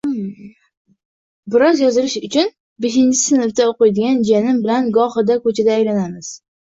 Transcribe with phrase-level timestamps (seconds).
[1.55, 2.47] Biroz yozilish uchun
[2.85, 6.31] beshinchi sinfda o‘qiydigan jiyanim bilan gohida ko‘cha aylanamiz.